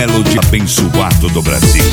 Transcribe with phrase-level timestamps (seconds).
[0.00, 1.84] melody abençoado do Brasil.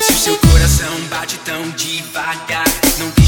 [0.00, 2.66] Se o seu coração bate tão devagar,
[2.98, 3.27] não deixa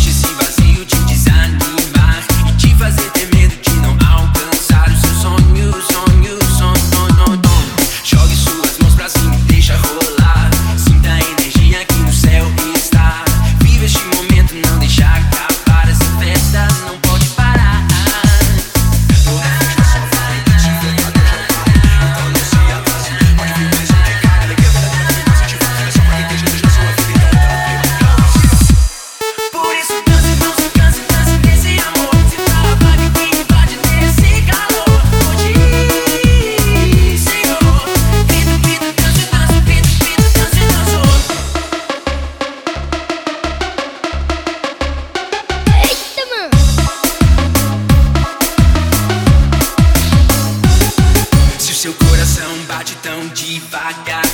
[53.63, 54.30] if I got